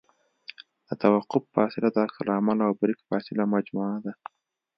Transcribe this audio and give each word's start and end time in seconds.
د 0.87 0.89
توقف 1.01 1.43
فاصله 1.55 1.87
د 1.91 1.97
عکس 2.05 2.17
العمل 2.23 2.57
او 2.67 2.71
بریک 2.79 2.99
فاصلې 3.09 3.45
مجموعه 3.55 3.97
ده 4.05 4.13